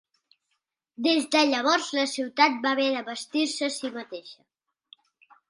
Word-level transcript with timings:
Des 1.07 1.27
de 1.35 1.41
llavors, 1.49 1.89
la 1.97 2.07
ciutat 2.13 2.57
va 2.65 2.73
haver 2.77 2.89
d'abastir-se 2.97 3.69
a 3.71 3.75
si 3.77 3.93
mateixa. 4.01 4.43